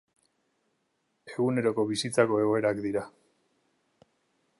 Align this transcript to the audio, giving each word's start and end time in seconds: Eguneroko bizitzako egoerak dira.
Eguneroko 1.33 1.85
bizitzako 1.91 2.39
egoerak 2.45 2.81
dira. 2.87 3.05